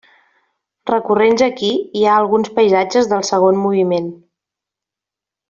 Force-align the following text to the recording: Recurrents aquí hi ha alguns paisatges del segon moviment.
Recurrents 0.91 1.43
aquí 1.47 1.69
hi 1.99 2.01
ha 2.07 2.15
alguns 2.21 2.49
paisatges 2.57 3.11
del 3.13 3.27
segon 3.29 3.61
moviment. 3.67 4.09